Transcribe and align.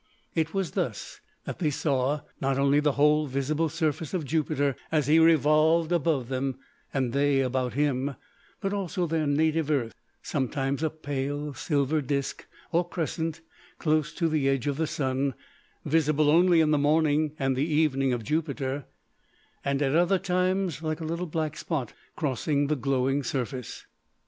It 0.33 0.51
was 0.51 0.71
thus 0.71 1.19
that 1.45 1.59
they 1.59 1.69
saw, 1.69 2.21
not 2.39 2.57
only 2.57 2.79
the 2.79 2.93
whole 2.93 3.27
visible 3.27 3.69
surface 3.69 4.15
of 4.15 4.25
Jupiter 4.25 4.75
as 4.91 5.05
he 5.05 5.19
revolved 5.19 5.91
above 5.91 6.27
them 6.27 6.57
and 6.91 7.13
they 7.13 7.41
about 7.41 7.75
him, 7.75 8.15
but 8.61 8.73
also 8.73 9.05
their 9.05 9.27
native 9.27 9.69
Earth, 9.69 9.93
sometimes 10.23 10.81
a 10.81 10.89
pale 10.89 11.53
silver 11.53 12.01
disc 12.01 12.47
or 12.71 12.89
crescent 12.89 13.41
close 13.77 14.11
to 14.13 14.27
the 14.27 14.49
edge 14.49 14.65
of 14.65 14.77
the 14.77 14.87
Sun, 14.87 15.35
visible 15.85 16.31
only 16.31 16.61
in 16.61 16.71
the 16.71 16.79
morning 16.79 17.33
and 17.37 17.55
the 17.55 17.67
evening 17.71 18.11
of 18.11 18.23
Jupiter, 18.23 18.85
and 19.63 19.83
at 19.83 19.95
other 19.95 20.17
times 20.17 20.81
like 20.81 20.99
a 20.99 21.05
little 21.05 21.27
black 21.27 21.55
spot 21.55 21.93
crossing 22.15 22.65
the 22.65 22.75
glowing 22.75 23.21
surface. 23.21 23.85